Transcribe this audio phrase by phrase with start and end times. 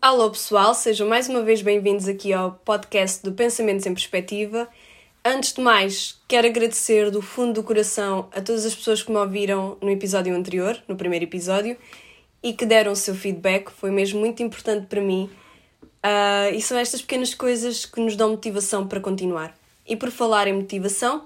[0.00, 4.68] Alô pessoal, sejam mais uma vez bem-vindos aqui ao podcast do Pensamentos em Perspectiva.
[5.24, 9.16] Antes de mais, quero agradecer do fundo do coração a todas as pessoas que me
[9.16, 11.76] ouviram no episódio anterior, no primeiro episódio,
[12.42, 15.30] e que deram o seu feedback, foi mesmo muito importante para mim.
[15.82, 19.56] Uh, e são estas pequenas coisas que nos dão motivação para continuar.
[19.86, 21.24] E por falar em motivação,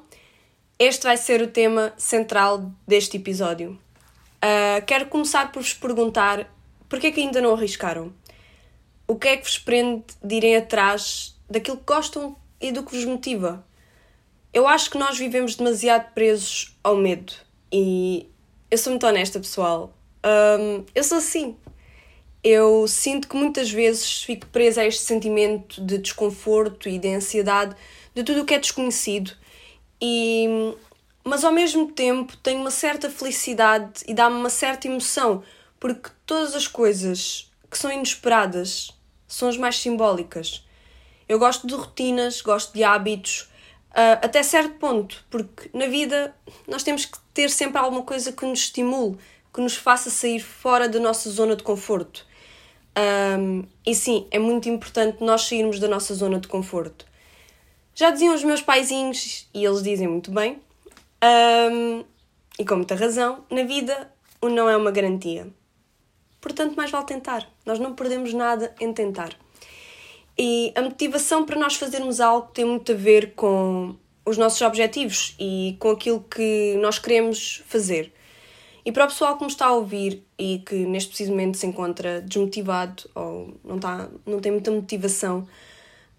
[0.78, 3.78] este vai ser o tema central deste episódio.
[4.36, 6.48] Uh, quero começar por vos perguntar
[6.88, 8.12] porquê que ainda não arriscaram?
[9.06, 12.94] O que é que vos prende de irem atrás daquilo que gostam e do que
[12.94, 13.66] vos motiva?
[14.52, 17.32] Eu acho que nós vivemos demasiado presos ao medo
[17.72, 18.28] e
[18.70, 19.92] eu sou muito honesta, pessoal.
[20.24, 21.56] Um, eu sou assim.
[22.44, 27.74] Eu sinto que muitas vezes fico presa a este sentimento de desconforto e de ansiedade
[28.14, 29.32] de tudo o que é desconhecido
[30.00, 30.74] e
[31.24, 35.42] mas ao mesmo tempo tenho uma certa felicidade e dá-me uma certa emoção,
[35.78, 38.96] porque todas as coisas que são inesperadas
[39.26, 40.64] são as mais simbólicas.
[41.28, 43.42] Eu gosto de rotinas, gosto de hábitos,
[43.90, 46.34] uh, até certo ponto, porque na vida
[46.66, 49.18] nós temos que ter sempre alguma coisa que nos estimule,
[49.52, 52.26] que nos faça sair fora da nossa zona de conforto.
[53.38, 57.06] Um, e sim, é muito importante nós sairmos da nossa zona de conforto.
[57.98, 60.60] Já diziam os meus paizinhos, e eles dizem muito bem,
[61.20, 62.04] um,
[62.56, 64.08] e com muita razão, na vida
[64.40, 65.48] o não é uma garantia.
[66.40, 67.50] Portanto, mais vale tentar.
[67.66, 69.36] Nós não perdemos nada em tentar.
[70.38, 75.34] E a motivação para nós fazermos algo tem muito a ver com os nossos objetivos
[75.36, 78.12] e com aquilo que nós queremos fazer.
[78.84, 81.66] E para o pessoal que me está a ouvir e que neste preciso momento se
[81.66, 85.48] encontra desmotivado ou não, está, não tem muita motivação,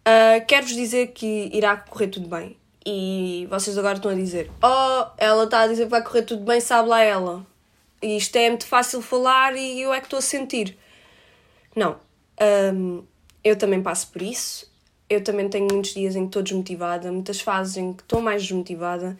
[0.09, 2.57] Uh, Quero-vos dizer que irá correr tudo bem.
[2.83, 6.43] E vocês agora estão a dizer: Oh, ela está a dizer que vai correr tudo
[6.43, 7.45] bem, sabe lá ela.
[8.01, 10.77] E isto é muito fácil falar e eu é que estou a sentir.
[11.75, 11.97] Não.
[12.73, 13.03] Um,
[13.43, 14.67] eu também passo por isso.
[15.07, 18.41] Eu também tenho muitos dias em que estou desmotivada, muitas fases em que estou mais
[18.41, 19.19] desmotivada.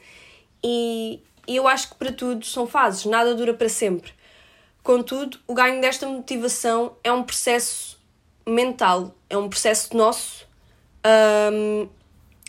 [0.64, 4.12] E eu acho que para tudo são fases, nada dura para sempre.
[4.82, 8.00] Contudo, o ganho desta motivação é um processo
[8.48, 10.49] mental, é um processo nosso
[11.06, 11.88] um,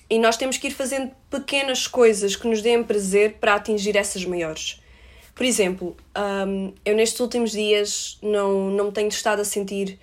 [0.09, 4.25] e nós temos que ir fazendo pequenas coisas que nos deem prazer para atingir essas
[4.25, 4.81] maiores.
[5.35, 5.97] Por exemplo,
[6.47, 9.99] um, eu nestes últimos dias não, não me tenho estado a sentir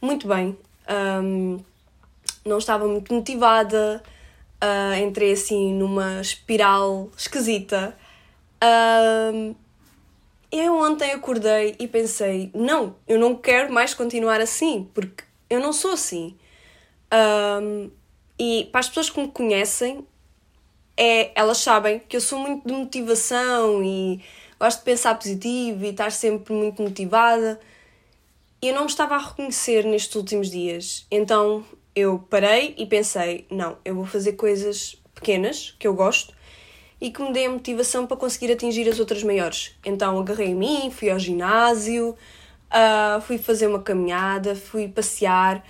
[0.00, 0.56] muito bem.
[1.22, 1.58] Um,
[2.44, 4.02] não estava muito motivada,
[4.62, 7.96] uh, entrei assim numa espiral esquisita.
[9.32, 9.54] Um,
[10.50, 15.72] eu ontem acordei e pensei: não, eu não quero mais continuar assim, porque eu não
[15.72, 16.36] sou assim.
[17.12, 17.90] Um,
[18.38, 20.06] e para as pessoas que me conhecem,
[20.96, 24.20] é, elas sabem que eu sou muito de motivação e
[24.58, 27.60] gosto de pensar positivo e estar sempre muito motivada.
[28.60, 31.06] E eu não me estava a reconhecer nestes últimos dias.
[31.10, 31.64] Então
[31.94, 36.34] eu parei e pensei: não, eu vou fazer coisas pequenas que eu gosto
[37.00, 39.76] e que me deem motivação para conseguir atingir as outras maiores.
[39.84, 45.64] Então agarrei a mim, fui ao ginásio, uh, fui fazer uma caminhada, fui passear.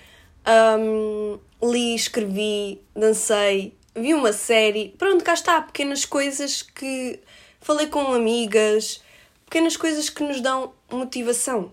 [0.47, 4.95] Um, li, escrevi, dancei, vi uma série.
[4.99, 7.21] Pronto, cá está, pequenas coisas que
[7.61, 9.03] falei com amigas,
[9.45, 11.73] pequenas coisas que nos dão motivação.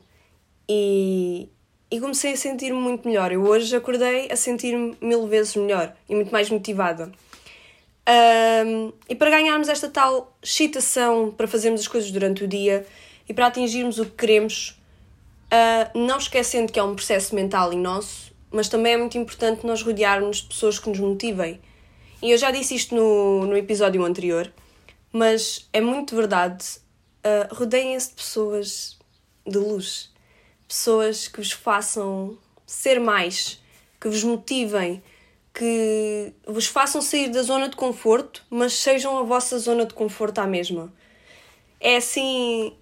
[0.67, 1.47] E,
[1.91, 3.31] e comecei a sentir-me muito melhor.
[3.31, 7.11] Eu hoje acordei a sentir-me mil vezes melhor e muito mais motivada.
[8.07, 12.85] Um, e para ganharmos esta tal excitação para fazermos as coisas durante o dia
[13.27, 14.79] e para atingirmos o que queremos,
[15.51, 19.67] uh, não esquecendo que é um processo mental e nosso, mas também é muito importante
[19.67, 21.59] nós rodearmos de pessoas que nos motivem.
[22.21, 24.51] E eu já disse isto no, no episódio anterior,
[25.11, 26.65] mas é muito verdade.
[27.19, 28.97] Uh, Rodeiem-se de pessoas
[29.45, 30.09] de luz,
[30.67, 33.61] pessoas que vos façam ser mais,
[33.99, 35.03] que vos motivem,
[35.53, 40.39] que vos façam sair da zona de conforto, mas sejam a vossa zona de conforto
[40.39, 40.93] à mesma.
[41.79, 42.73] É assim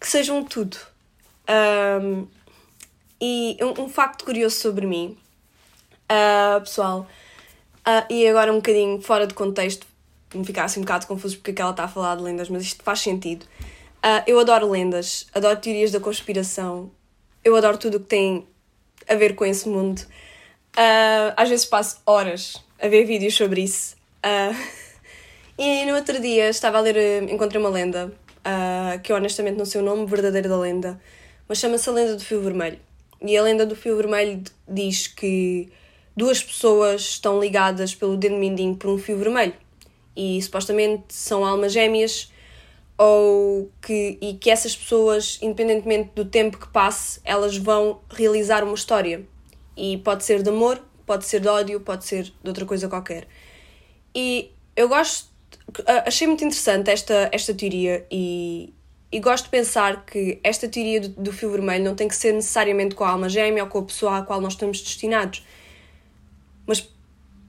[0.00, 0.76] que sejam tudo.
[1.48, 2.26] Um,
[3.24, 5.16] e um, um facto curioso sobre mim,
[6.10, 7.06] uh, pessoal,
[7.86, 9.86] uh, e agora um bocadinho fora de contexto,
[10.34, 12.48] me ficar assim um bocado confuso porque é que ela está a falar de lendas,
[12.48, 13.44] mas isto faz sentido.
[13.98, 16.90] Uh, eu adoro lendas, adoro teorias da conspiração,
[17.44, 18.46] eu adoro tudo o que tem
[19.08, 20.02] a ver com esse mundo.
[21.36, 23.96] Às vezes passo horas a ver vídeos sobre isso.
[25.58, 28.10] E no outro dia estava a ler, encontrei uma lenda,
[29.02, 31.00] que eu honestamente não sei o nome verdadeiro da lenda,
[31.46, 32.80] mas chama-se a Lenda do Fio Vermelho.
[33.24, 35.68] E a lenda do fio vermelho diz que
[36.16, 39.54] duas pessoas estão ligadas pelo dedo mindinho por um fio vermelho.
[40.16, 42.30] E supostamente são almas gêmeas,
[42.98, 48.74] ou que, e que essas pessoas, independentemente do tempo que passe, elas vão realizar uma
[48.74, 49.26] história.
[49.76, 53.26] E pode ser de amor, pode ser de ódio, pode ser de outra coisa qualquer.
[54.14, 55.30] E eu gosto,
[56.06, 58.72] achei muito interessante esta, esta teoria e,
[59.10, 62.32] e gosto de pensar que esta teoria do, do fio vermelho não tem que ser
[62.32, 65.42] necessariamente com a alma gêmea ou com a pessoa à qual nós estamos destinados.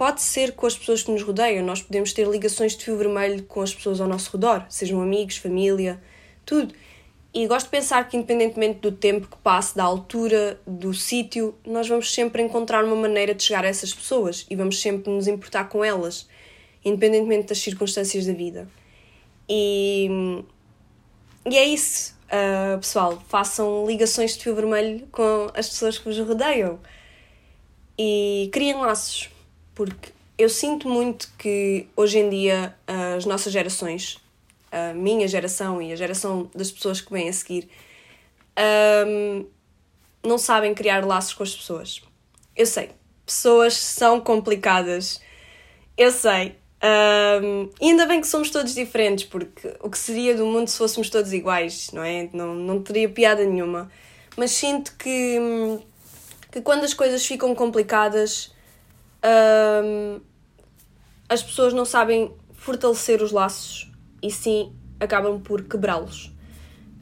[0.04, 1.66] Pode ser com as pessoas que nos rodeiam.
[1.66, 5.38] Nós podemos ter ligações de fio vermelho com as pessoas ao nosso redor, sejam amigos,
[5.38, 5.98] família,
[6.46, 6.76] tudo.
[7.34, 11.88] E gosto de pensar que, independentemente do tempo que passe, da altura, do sítio, nós
[11.88, 15.70] vamos sempre encontrar uma maneira de chegar a essas pessoas e vamos sempre nos importar
[15.70, 16.28] com elas,
[16.84, 18.68] independentemente das circunstâncias da vida.
[19.48, 20.10] E
[21.50, 23.24] e é isso, uh, pessoal.
[23.30, 26.78] Façam ligações de fio vermelho com as pessoas que vos rodeiam
[27.98, 29.30] e criem laços,
[29.74, 32.76] porque eu sinto muito que hoje em dia
[33.16, 34.18] as nossas gerações,
[34.72, 37.70] a minha geração e a geração das pessoas que vêm a seguir,
[39.08, 39.46] um,
[40.24, 42.02] não sabem criar laços com as pessoas.
[42.56, 42.92] Eu sei,
[43.26, 45.22] pessoas são complicadas.
[45.98, 50.46] Eu sei, um, e ainda bem que somos todos diferentes, porque o que seria do
[50.46, 52.30] mundo se fôssemos todos iguais, não é?
[52.34, 53.90] Não, não teria piada nenhuma.
[54.36, 55.38] Mas sinto que,
[56.52, 58.54] que quando as coisas ficam complicadas,
[59.24, 60.22] um,
[61.30, 63.92] as pessoas não sabem fortalecer os laços
[64.22, 66.32] e sim acabam por quebrá-los.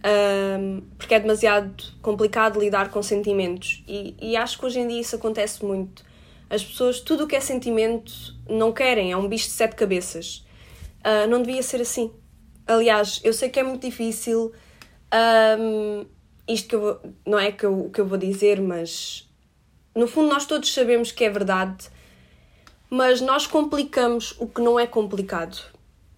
[0.03, 3.83] Um, porque é demasiado complicado lidar com sentimentos.
[3.88, 6.03] E, e acho que hoje em dia isso acontece muito
[6.51, 8.12] as pessoas, tudo o que é sentimento,
[8.50, 10.45] não querem, é um bicho de sete cabeças.
[11.00, 12.12] Uh, não devia ser assim.
[12.68, 14.51] Aliás, eu sei que é muito difícil.
[15.57, 16.06] Um,
[16.45, 19.29] isto que eu vou, não é que eu, que eu vou dizer, mas
[19.95, 21.89] no fundo nós todos sabemos que é verdade,
[22.92, 25.58] mas nós complicamos o que não é complicado.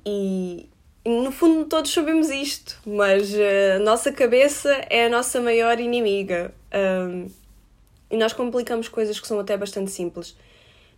[0.04, 0.68] E,
[1.06, 6.52] no fundo todos sabemos isto, mas a nossa cabeça é a nossa maior inimiga.
[6.74, 7.28] Um,
[8.10, 10.36] e nós complicamos coisas que são até bastante simples.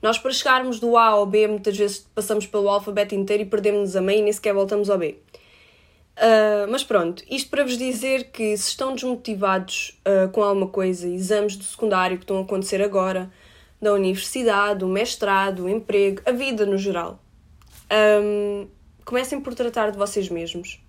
[0.01, 3.97] Nós, para chegarmos do A ao B, muitas vezes passamos pelo alfabeto inteiro e perdemos
[3.97, 5.17] a meio e nem sequer voltamos ao B.
[6.17, 11.05] Uh, mas pronto, isto para vos dizer que se estão desmotivados uh, com alguma coisa,
[11.07, 13.29] exames do secundário que estão a acontecer agora,
[13.81, 17.19] da universidade, o mestrado, o emprego, a vida no geral,
[18.21, 18.67] um,
[19.03, 20.81] comecem por tratar de vocês mesmos.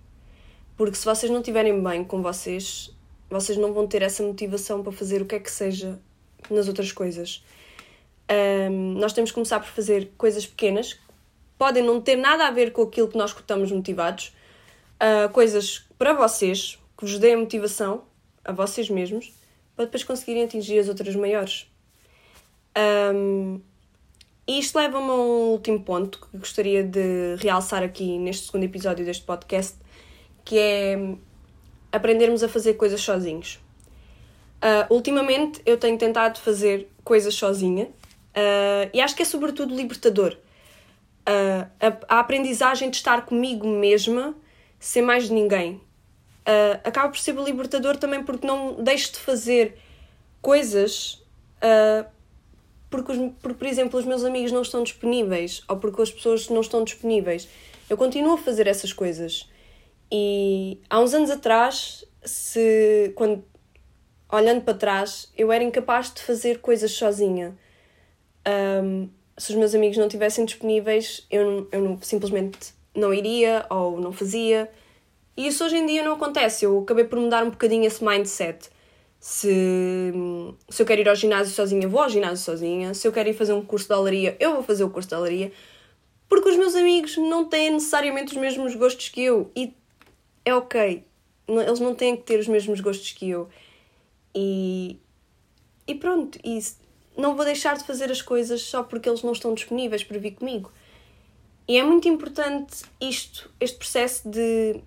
[0.75, 2.95] Porque se vocês não estiverem bem com vocês,
[3.29, 5.99] vocês não vão ter essa motivação para fazer o que é que seja
[6.49, 7.43] nas outras coisas.
[8.69, 10.99] Um, nós temos que começar por fazer coisas pequenas,
[11.57, 14.33] podem não ter nada a ver com aquilo que nós estamos motivados,
[15.01, 18.03] uh, coisas para vocês, que vos deem motivação
[18.43, 19.33] a vocês mesmos,
[19.75, 21.67] para depois conseguirem atingir as outras maiores.
[22.77, 23.59] Um,
[24.47, 29.03] e isto leva-me a um último ponto que gostaria de realçar aqui neste segundo episódio
[29.03, 29.75] deste podcast,
[30.45, 31.15] que é
[31.91, 33.59] aprendermos a fazer coisas sozinhos.
[34.57, 40.37] Uh, ultimamente eu tenho tentado fazer coisas sozinha uh, e acho que é sobretudo libertador.
[41.27, 41.67] Uh,
[42.09, 44.33] a, a, aprendizagem de estar comigo mesma
[44.79, 45.81] sem mais de ninguém.
[46.83, 49.77] acaba por ser libertador também porque não deixo de fazer
[50.41, 51.21] coisas
[52.89, 56.49] porque, os, porque, por exemplo, os meus amigos não estão disponíveis ou porque as pessoas
[56.49, 57.47] não estão disponíveis.
[57.89, 59.49] Eu continuo a fazer essas coisas.
[60.11, 63.43] E há uns anos atrás, se, quando
[64.31, 67.57] olhando para trás, eu era incapaz de fazer coisas sozinha.
[68.83, 73.99] Um, se os meus amigos não estivessem disponíveis, eu, eu não, simplesmente não iria ou
[73.99, 74.69] não fazia.
[75.35, 76.65] E isso hoje em dia não acontece.
[76.65, 78.69] Eu acabei por mudar um bocadinho esse mindset.
[79.19, 80.13] Se,
[80.69, 82.93] se eu quero ir ao ginásio sozinha, vou ao ginásio sozinha.
[82.93, 85.15] Se eu quero ir fazer um curso de alaria, eu vou fazer o curso de
[85.15, 85.51] alaria.
[86.29, 89.51] Porque os meus amigos não têm necessariamente os mesmos gostos que eu.
[89.55, 89.73] E
[90.45, 91.03] é ok.
[91.47, 93.49] Eles não têm que ter os mesmos gostos que eu.
[94.35, 94.97] E,
[95.87, 96.59] e pronto, e
[97.17, 100.31] não vou deixar de fazer as coisas só porque eles não estão disponíveis para vir
[100.31, 100.71] comigo.
[101.67, 104.79] E é muito importante isto, este processo de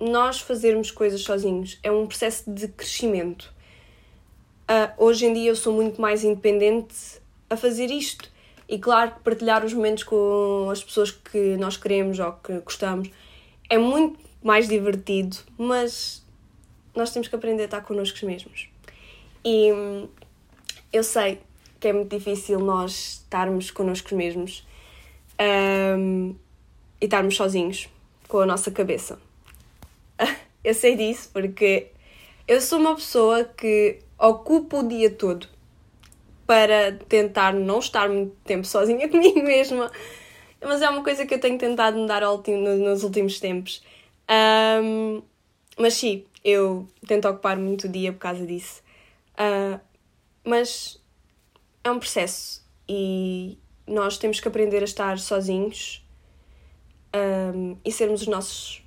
[0.00, 1.78] nós fazermos coisas sozinhos.
[1.82, 3.54] É um processo de crescimento.
[4.68, 6.94] Uh, hoje em dia eu sou muito mais independente
[7.48, 8.30] a fazer isto.
[8.68, 13.10] E claro que partilhar os momentos com as pessoas que nós queremos ou que gostamos
[13.70, 16.22] é muito mais divertido, mas
[16.94, 18.68] nós temos que aprender a estar connosco mesmos.
[19.42, 20.08] E hum,
[20.92, 21.40] eu sei
[21.80, 24.66] que é muito difícil nós estarmos connosco mesmos
[25.96, 26.34] um,
[27.00, 27.88] e estarmos sozinhos
[28.26, 29.18] com a nossa cabeça.
[30.62, 31.86] eu sei disso porque
[32.46, 35.46] eu sou uma pessoa que ocupa o dia todo
[36.46, 39.90] para tentar não estar muito tempo sozinha comigo mesma.
[40.60, 43.82] Mas é uma coisa que eu tenho tentado mudar nos últimos tempos.
[44.82, 45.22] Um,
[45.78, 48.82] mas sim, eu tento ocupar muito o dia por causa disso.
[49.34, 49.78] Uh,
[50.42, 51.00] mas
[51.84, 56.04] é um processo e nós temos que aprender a estar sozinhos
[57.54, 58.82] um, e sermos os nossos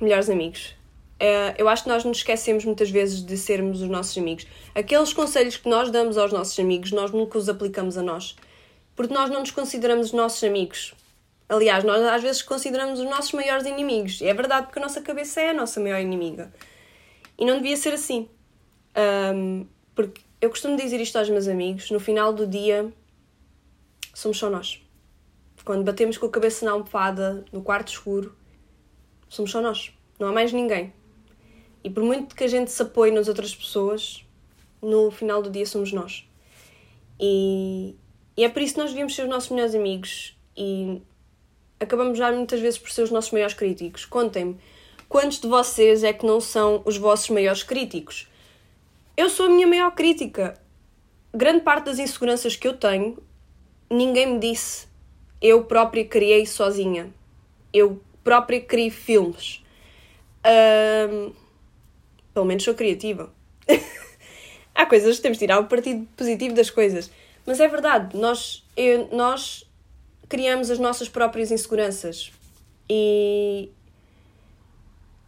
[0.00, 0.77] melhores amigos.
[1.20, 4.46] Uh, eu acho que nós nos esquecemos muitas vezes de sermos os nossos amigos.
[4.74, 8.36] Aqueles conselhos que nós damos aos nossos amigos, nós nunca os aplicamos a nós.
[8.94, 10.94] Porque nós não nos consideramos os nossos amigos.
[11.48, 14.20] Aliás, nós às vezes consideramos os nossos maiores inimigos.
[14.20, 16.52] E é verdade, porque a nossa cabeça é a nossa maior inimiga.
[17.36, 18.28] E não devia ser assim.
[19.34, 22.92] Um, porque eu costumo dizer isto aos meus amigos: no final do dia,
[24.14, 24.80] somos só nós.
[25.64, 28.36] Quando batemos com a cabeça na almofada, no quarto escuro,
[29.28, 29.92] somos só nós.
[30.18, 30.92] Não há mais ninguém.
[31.82, 34.24] E por muito que a gente se apoie nas outras pessoas,
[34.82, 36.28] no final do dia somos nós.
[37.20, 37.94] E,
[38.36, 40.36] e é por isso que nós devíamos ser os nossos melhores amigos.
[40.56, 41.00] E
[41.80, 44.04] acabamos já muitas vezes por ser os nossos maiores críticos.
[44.04, 44.56] Contem-me,
[45.08, 48.28] quantos de vocês é que não são os vossos maiores críticos?
[49.16, 50.60] Eu sou a minha maior crítica.
[51.34, 53.18] Grande parte das inseguranças que eu tenho,
[53.90, 54.86] ninguém me disse.
[55.40, 57.12] Eu própria criei sozinha.
[57.72, 59.62] Eu própria criei filmes.
[61.10, 61.32] Um,
[62.38, 63.32] pelo menos sou criativa.
[64.72, 67.10] Há coisas que temos de tirar o partido positivo das coisas.
[67.44, 69.68] Mas é verdade, nós, eu, nós
[70.28, 72.30] criamos as nossas próprias inseguranças.
[72.88, 73.70] E,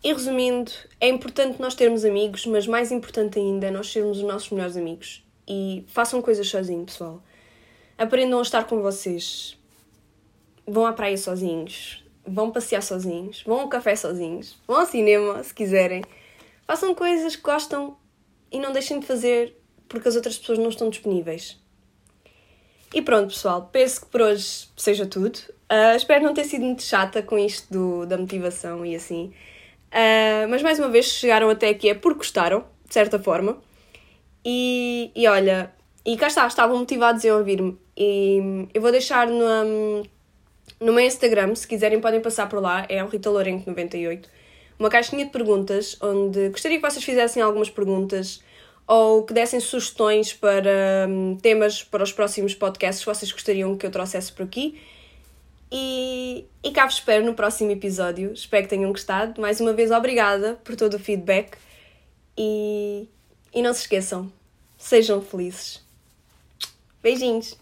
[0.05, 4.23] e resumindo, é importante nós termos amigos, mas mais importante ainda é nós sermos os
[4.23, 5.25] nossos melhores amigos.
[5.49, 7.21] E façam coisas sozinhos, pessoal.
[7.99, 9.59] Aprendam a estar com vocês.
[10.65, 12.05] Vão à praia sozinhos.
[12.25, 13.43] Vão passear sozinhos.
[13.45, 14.57] Vão ao café sozinhos.
[14.65, 16.05] Vão ao cinema, se quiserem.
[16.71, 17.97] Façam coisas que gostam
[18.49, 19.57] e não deixem de fazer
[19.89, 21.59] porque as outras pessoas não estão disponíveis.
[22.95, 25.37] E pronto, pessoal, penso que por hoje seja tudo.
[25.69, 29.33] Uh, espero não ter sido muito chata com isto do, da motivação e assim.
[29.89, 33.59] Uh, mas mais uma vez, chegaram até aqui é porque gostaram, de certa forma.
[34.45, 35.75] E, e olha,
[36.07, 37.77] e cá está, estavam motivados a ouvir-me.
[37.97, 40.05] E eu vou deixar no,
[40.79, 44.39] no meu Instagram, se quiserem podem passar por lá, é o Rita Lourenco 98.
[44.81, 48.43] Uma caixinha de perguntas, onde gostaria que vocês fizessem algumas perguntas
[48.87, 53.85] ou que dessem sugestões para um, temas para os próximos podcasts que vocês gostariam que
[53.85, 54.81] eu trouxesse por aqui.
[55.71, 58.33] E, e cá vos espero no próximo episódio.
[58.33, 59.39] Espero que tenham gostado.
[59.39, 61.59] Mais uma vez, obrigada por todo o feedback.
[62.39, 63.07] E,
[63.53, 64.33] e não se esqueçam,
[64.79, 65.85] sejam felizes.
[67.03, 67.55] Beijinhos!